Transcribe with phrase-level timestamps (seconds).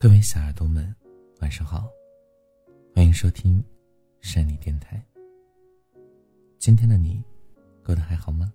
[0.00, 0.94] 各位小耳朵们，
[1.40, 1.90] 晚上好，
[2.94, 3.60] 欢迎收听
[4.20, 5.04] 山里电台。
[6.56, 7.20] 今天的你
[7.84, 8.52] 过得还好吗？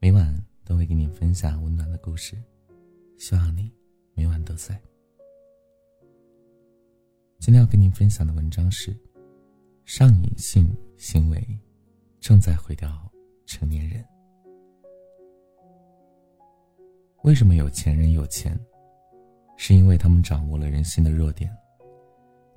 [0.00, 0.34] 每晚
[0.64, 2.34] 都会给你分享温暖的故事，
[3.18, 3.70] 希望你
[4.14, 4.80] 每晚都在。
[7.38, 8.96] 今天要跟您分享的文章是：
[9.84, 11.46] 上瘾性行为
[12.20, 13.06] 正在毁掉
[13.44, 14.02] 成年人。
[17.24, 18.58] 为什么有钱人有钱？
[19.56, 21.50] 是因为他们掌握了人心的弱点，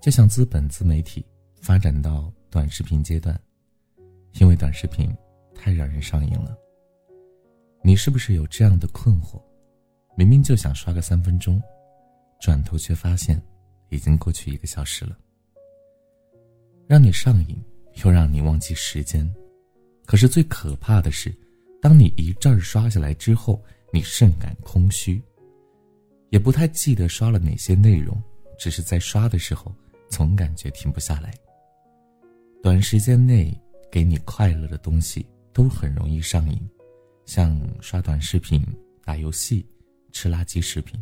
[0.02, 1.26] 就像资本自媒体
[1.62, 3.40] 发展到短视频阶段，
[4.40, 5.10] 因为短视频
[5.56, 6.58] 太让人上瘾了。
[7.82, 9.42] 你是不是有这样的困惑？
[10.16, 11.62] 明明就想刷个三分钟，
[12.42, 13.42] 转头却发现
[13.90, 15.18] 已经过去一个小时了。
[16.86, 17.58] 让你上瘾，
[18.04, 19.30] 又让你忘记时间。
[20.06, 21.34] 可是最可怕的是，
[21.82, 25.22] 当你一阵儿刷下来之后，你甚感空虚。
[26.30, 28.22] 也不太记得刷了哪些内容，
[28.58, 29.74] 只是在刷的时候
[30.10, 31.34] 总感觉停不下来。
[32.62, 33.58] 短时间内
[33.92, 36.60] 给你快乐的东西都很容易上瘾，
[37.26, 38.64] 像刷短视频、
[39.04, 39.66] 打游戏、
[40.12, 41.02] 吃垃圾食品，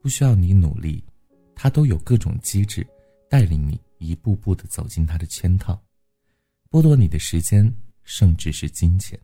[0.00, 1.02] 不需要你努力，
[1.54, 2.86] 它都有各种机制
[3.30, 5.80] 带领你一步步的走进它的圈套，
[6.70, 7.72] 剥夺你的时间，
[8.02, 9.18] 甚至是金钱，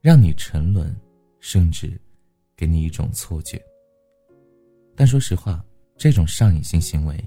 [0.00, 0.94] 让你沉沦，
[1.40, 2.00] 甚至
[2.56, 3.60] 给你一种错觉。
[4.96, 5.64] 但说实话，
[5.96, 7.18] 这种上瘾性行为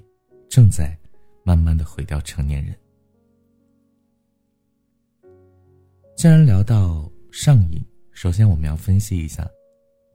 [0.48, 0.96] 正在
[1.44, 2.74] 慢慢的毁掉成年人。
[6.16, 9.46] 既然聊到上瘾，首先我们要分析一下，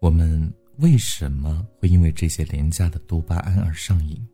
[0.01, 4.27] 我们为什么会因为这些廉价的多巴胺而上瘾？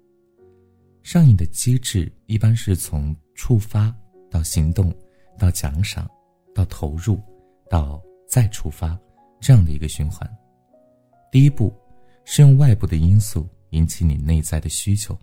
[1.04, 3.94] 上瘾的机制一般是从触发
[4.32, 4.96] 到行动，
[5.38, 6.10] 到奖赏，
[6.56, 7.22] 到投入，
[7.70, 8.98] 到再触发
[9.42, 10.26] 这样的一个循环。
[11.34, 11.74] 第一步。
[12.32, 15.18] 是用外部的因素引起你内在的需求，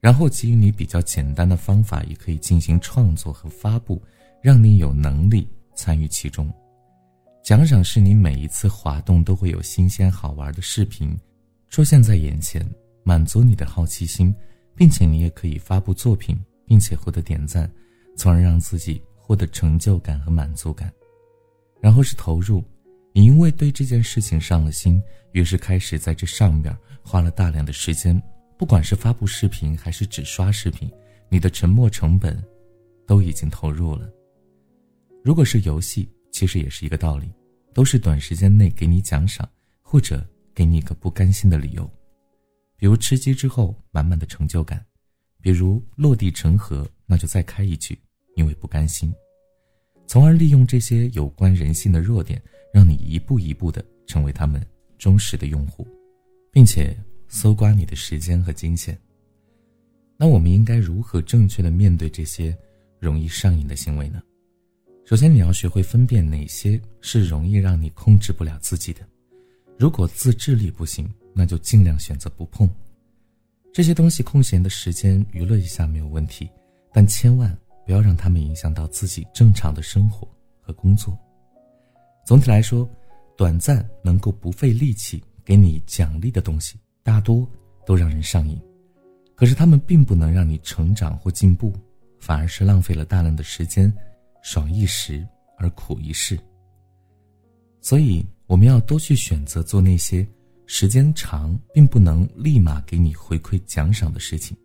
[0.00, 4.02] 然后给予你比较简单的方法，也可以进行创作和发布，
[4.42, 6.52] 让你有能力参与其中。
[7.44, 11.16] 奖赏是你每一次滑动都会有新鲜好玩的视频
[11.68, 12.68] 出现在眼前，
[13.04, 14.34] 满足你的好奇心，
[14.74, 16.36] 并且你也可以发布作品，
[16.66, 17.70] 并且获得点赞，
[18.16, 20.92] 从而让自己获得成就感和满足感。
[21.80, 22.64] 然后是投入。
[23.12, 25.02] 你因为对这件事情上了心，
[25.32, 28.20] 于是开始在这上面花了大量的时间，
[28.58, 30.90] 不管是发布视频还是只刷视频，
[31.28, 32.42] 你的沉没成本
[33.06, 34.10] 都已经投入了。
[35.22, 37.30] 如果是游戏，其实也是一个道理，
[37.74, 39.48] 都是短时间内给你奖赏，
[39.82, 41.88] 或者给你一个不甘心的理由，
[42.76, 44.84] 比如吃鸡之后满满的成就感，
[45.40, 47.98] 比如落地成盒，那就再开一局，
[48.36, 49.12] 因为不甘心。
[50.06, 54.64] 从而利用这些有关人性的弱点，让你一步一步的成为他们
[54.98, 55.86] 忠实的用户，
[56.50, 56.96] 并且
[57.28, 58.98] 搜刮你的时间和金钱。
[60.16, 62.56] 那我们应该如何正确的面对这些
[62.98, 64.22] 容易上瘾的行为呢？
[65.04, 69.00] 首先，你要学会分辨哪些是容易让你控制不了自己的。
[69.78, 72.68] 如果自制力不行，那就尽量选择不碰
[73.72, 74.22] 这些东西。
[74.22, 76.48] 空闲的时间娱乐一下没有问题，
[76.92, 77.56] 但千万。
[77.84, 80.26] 不要让他们影响到自己正常的生活
[80.60, 81.18] 和工作。
[82.24, 82.88] 总体来说，
[83.36, 87.48] 短暂能够不费力气给你奖励的东西，大多
[87.84, 88.60] 都让人上瘾。
[89.34, 91.74] 可是他们并不能让你成长或进步，
[92.20, 93.92] 反而是浪费了大量的时间，
[94.42, 95.26] 爽一时
[95.58, 96.38] 而苦一世。
[97.80, 100.24] 所以，我们要多去选择做那些
[100.66, 104.56] 时间长并不能立马给你回馈奖赏的事情。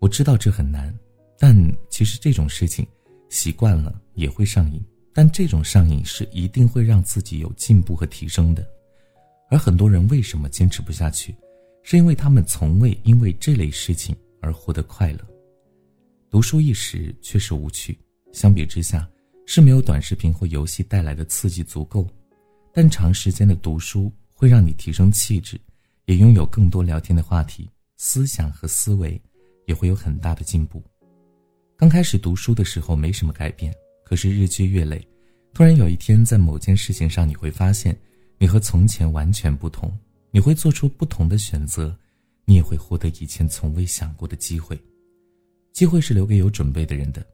[0.00, 0.92] 我知道这很难。
[1.38, 1.56] 但
[1.88, 2.86] 其实这种事情，
[3.28, 4.80] 习惯了也会上瘾。
[5.14, 8.66] 但这种上瘾是一定会让自己有进步和提升的。
[9.50, 11.34] 而很多人为什么坚持不下去，
[11.82, 15.18] 是因为他们从未因为这类事情而获得快乐。
[16.30, 17.98] 读书一时确实无趣，
[18.32, 19.06] 相比之下
[19.44, 22.08] 是没有短视频或游戏带来的刺激足够。
[22.72, 25.60] 但长时间的读书会让你提升气质，
[26.06, 27.68] 也拥有更多聊天的话题，
[27.98, 29.20] 思想和思维
[29.66, 30.82] 也会有很大的进步。
[31.76, 33.74] 刚开始读书的时候没什么改变，
[34.12, 35.02] 可是日积月累，
[35.54, 37.98] 突然有一天在某件事情上你会发现，
[38.36, 39.90] 你和从前完全不同，
[40.30, 41.96] 你会做出不同的选择，
[42.44, 44.78] 你也会获得以前从未想过的机会。
[45.72, 47.26] 机会是留给有准备的人的，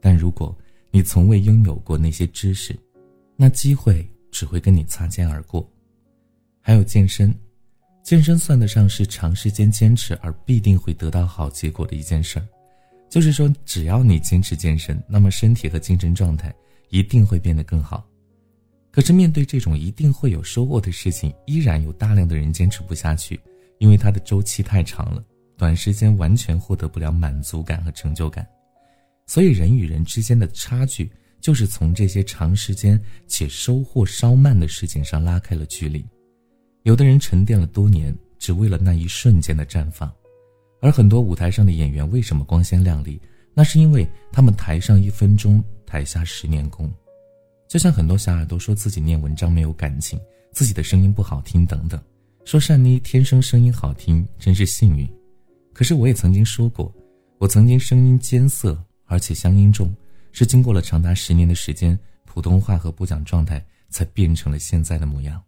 [0.00, 0.52] 但如果
[0.90, 2.76] 你从未拥有过那些知识，
[3.36, 5.64] 那机会只会跟你擦肩而过。
[6.60, 7.32] 还有健身，
[8.02, 12.48] 健身算得上是长时间坚持而必定会得到好结果的一件事儿。
[13.14, 16.52] 就是说，只要你坚持健身，那么身体和精神状态
[16.88, 18.04] 一定会变得更好。
[18.90, 23.38] 可是，面对这种一定会有收获的事情，依然有大量的人坚持不下去，
[23.78, 25.24] 因为它的周期太长了，
[25.56, 28.44] 短时间完全获得不了满足感和成就感。
[29.28, 31.08] 所以，人与人之间的差距，
[31.40, 36.04] 就是从这些长时间且收获稍慢的事情上拉开了距离。
[36.82, 40.10] 有的人沉淀了多年，只为了那一瞬间的绽放；
[40.84, 43.18] 而很多舞台上的演员为什么光鲜亮丽？
[43.54, 46.92] 那是因为他们台上一分钟，台下十年功。
[47.66, 50.20] 就像很多小耳朵说自己念文章没有感情，
[50.52, 51.98] 自己的声音不好听等等，
[52.44, 55.10] 说善妮天生声音好听，真是幸运。
[55.72, 56.94] 可是我也曾经说过，
[57.38, 58.78] 我曾经声音尖涩。
[59.06, 59.94] 而且乡音重，
[60.32, 65.42] 是经过了长达十年的时间，普通话和播讲状态才变成了现在的模样。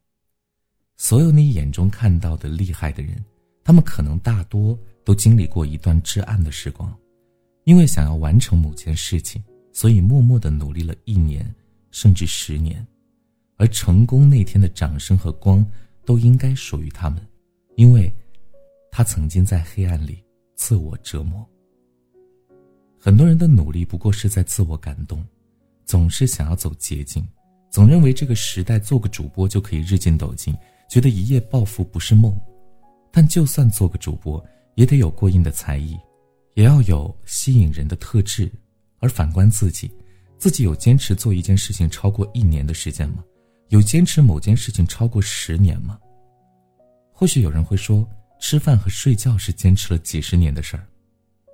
[0.97, 3.23] 所有你眼中看到的厉害的人，
[3.65, 6.93] 他们可能大多都经历过一段至暗的时光，
[7.63, 9.41] 因为想要完成某件事情，
[9.73, 11.49] 所以默默的努力了一年，
[11.93, 12.85] 甚至十年。
[13.57, 15.65] 而成功那天的掌声和光，
[16.05, 17.25] 都应该属于他们，
[17.77, 18.13] 因为，
[18.91, 20.21] 他曾经在黑暗里
[20.57, 21.49] 自我折磨。
[22.99, 25.25] 很多人的努力不过是在自我感动，
[25.85, 27.25] 总是想要走捷径，
[27.71, 30.53] 总认为这个时代做个主播就可以日进斗金，
[30.91, 32.37] 觉得一夜暴富不是梦。
[33.13, 34.45] 但就算做个主播，
[34.77, 35.99] 也得有过硬的才艺，
[36.55, 38.51] 也要有吸引人的特质。
[38.99, 39.91] 而反观自己，
[40.39, 43.23] 自己有坚持做一件事情超过一年的时间吗？
[43.69, 45.99] 有坚持某件事情超过十年吗？
[47.13, 48.09] 或许有人会说，
[48.41, 50.87] 吃饭和睡觉是坚持了几十年的事儿。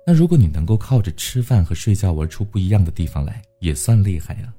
[0.05, 4.53] 那如果你能够靠着吃饭和睡觉玩出不一样的地方来，也算厉害呀。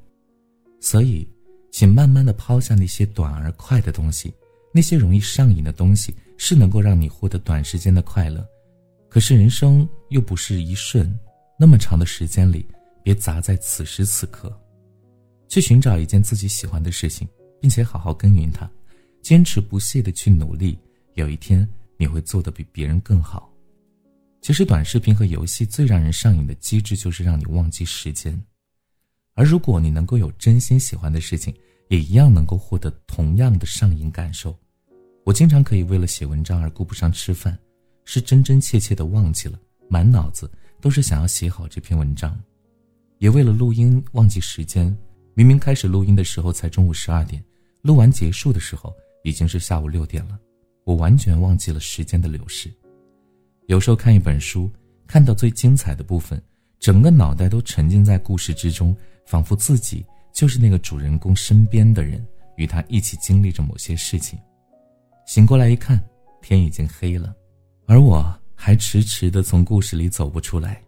[0.81, 1.29] 所以，
[1.71, 4.33] 请慢慢的抛下那些短而快的东西，
[4.73, 8.47] 那些容易上瘾的东西是能够让你获得短时间的快乐，
[9.15, 11.17] 可是人生又不是一瞬，
[11.57, 12.67] 那么长的时间里，
[13.01, 14.53] 别砸在此时此刻，
[15.47, 17.29] 去寻找一件自己喜欢的事情，
[17.61, 18.69] 并且好好耕耘它，
[19.23, 20.77] 坚持不懈的去努力，
[21.13, 21.65] 有一天
[21.97, 23.49] 你会做得比别人更好。
[24.43, 28.37] 其实，短视频和游戏最让人上瘾的机制就是让你忘记时间，
[29.35, 31.55] 而如果你能够有真心喜欢的事情，
[31.87, 34.53] 也一样能够获得同样的上瘾感受。
[35.23, 37.57] 我经常可以为了写文章而顾不上吃饭，
[38.05, 39.59] 是真真切切的忘记了，
[39.89, 42.39] 满脑子都是想要写好这篇文章，
[43.19, 44.95] 也为了录音忘记时间，
[45.35, 47.43] 明明开始录音的时候才中午十二点，
[47.83, 50.39] 录完结束的时候已经是下午六点了，
[50.85, 52.71] 我完全忘记了时间的流逝。
[53.67, 54.71] 有时候看一本书，
[55.07, 56.41] 看到最精彩的部分，
[56.79, 62.23] 整个脑袋都沉浸在故事之中，仿佛自己就是那个主人公身边的人，
[62.57, 64.39] 与他一起经历着某些事情。
[65.27, 65.99] 醒过来一看，
[66.43, 67.35] 天已经黑了，
[67.87, 70.83] 而我还迟迟的从故事里走不出来。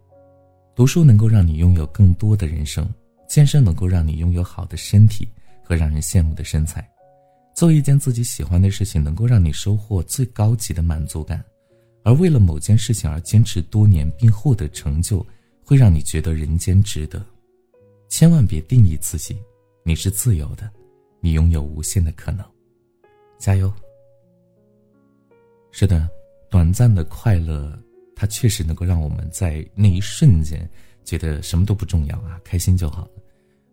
[0.75, 2.89] 读书能够让你拥有更多的人生，
[3.29, 5.29] 健身能够让你拥有好的身体
[5.63, 6.87] 和让人羡慕的身材，
[7.55, 11.43] 做一件自己喜欢的事情，能够让你收获最高级的满足感。
[12.03, 15.25] 而为了某件事情而坚持多年并获得成就，
[15.65, 17.25] 会让你觉得人间值得。
[18.09, 19.37] 千万别定义自己，
[19.83, 20.71] 你是自由的，
[21.21, 22.45] 你拥有无限的可能。
[23.39, 23.73] 加油！
[25.73, 26.09] 是的，
[26.51, 27.79] 短暂的快乐，
[28.15, 30.69] 它确实能够让我们在那一瞬间
[31.05, 33.11] 觉得什么都不重要啊，开心就好了。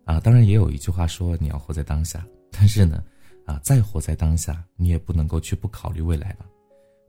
[0.04, 3.02] 啊，当然也有一句话说你要活在当下，但是呢，
[3.46, 6.46] 啊，再活在当下，你也不能够去不考虑未来吧。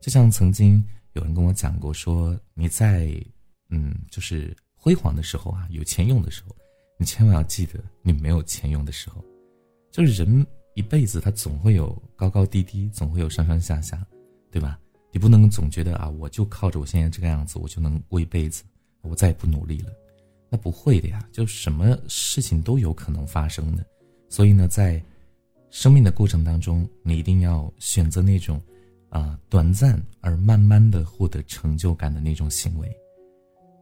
[0.00, 0.82] 就像曾经。
[1.12, 3.10] 有人跟我讲过，说你在，
[3.70, 6.54] 嗯，就是辉煌的时候啊，有钱用的时候，
[6.98, 9.24] 你千万要记得，你没有钱用的时候，
[9.90, 14.06] 就是人一辈子他总会有高高低低，总会有上上下下，
[14.50, 14.78] 对吧？
[15.16, 18.62] 你不能总觉得啊，我就靠着我现在这个样子，我就能过一辈子，
[19.00, 19.90] 我再也不努力了，
[20.50, 23.82] 那不会的呀，就什么事情都有可能发生的，
[24.28, 25.02] 所以呢，在
[25.70, 28.60] 生命的过程当中，你一定要选择那种。
[29.08, 32.94] 啊，短暂而慢慢的获得成就感的那种行为，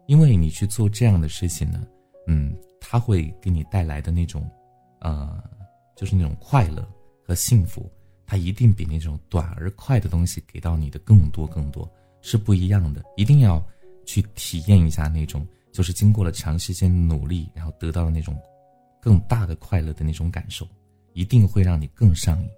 [0.07, 1.85] 因为你去做这样的事情呢，
[2.29, 4.49] 嗯，它会给你带来的那种，
[5.01, 5.43] 呃，
[5.97, 6.87] 就是那种快乐
[7.27, 7.91] 和幸福，
[8.35, 11.89] 它一定比那种短而快的东西给到你的更多更多，
[12.21, 13.01] 是不一样的。
[13.17, 13.65] 一定要
[14.05, 18.37] 去体验一下那种，就是经过了长时间努力，然后得到的那种
[19.01, 20.67] 更大的快乐的那种感受，
[21.13, 22.49] 一定会让你更上瘾。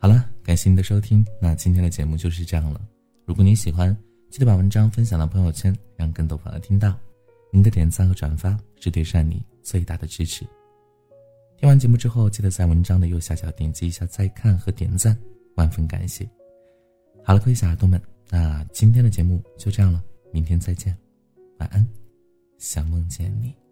[0.00, 2.80] 好了，感谢您的收听，那今天的节目就是这样了。
[3.26, 3.96] 如果您喜欢，
[4.28, 6.98] 记得把文章分享到朋友圈，让更多朋友听到。
[7.52, 10.44] 您的点赞和转发是对善你最大的支持。
[11.58, 15.16] 听完节目之后，记得在文章的右下角点击一下再看和点赞，
[15.54, 16.28] 万分感谢。
[17.24, 20.96] 好了，各位小耳朵们，那今天的节目就这样了，明天再见，
[21.58, 21.86] 晚安，
[22.58, 23.65] 想梦见你。